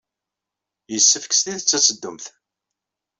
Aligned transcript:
Yessefk 0.93 1.31
s 1.33 1.39
tidet 1.43 1.75
ad 1.77 1.83
teddumt. 1.83 2.25